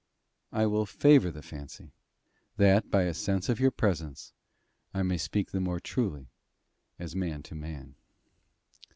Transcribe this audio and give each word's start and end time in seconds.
I 0.51 0.65
will 0.65 0.87
favour 0.87 1.29
the 1.29 1.43
fancy, 1.43 1.91
that, 2.57 2.89
by 2.89 3.03
a 3.03 3.13
sense 3.13 3.49
of 3.49 3.59
your 3.59 3.69
presence, 3.69 4.33
I 4.95 5.03
may 5.03 5.19
speak 5.19 5.51
the 5.51 5.61
more 5.61 5.79
truly, 5.79 6.31
as 6.97 7.15
man 7.15 7.43
to 7.43 7.53
man. 7.53 7.93